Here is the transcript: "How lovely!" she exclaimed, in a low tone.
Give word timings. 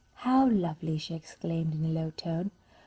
"How 0.15 0.49
lovely!" 0.49 0.97
she 0.97 1.13
exclaimed, 1.13 1.75
in 1.75 1.85
a 1.85 1.89
low 1.89 2.09
tone. 2.09 2.49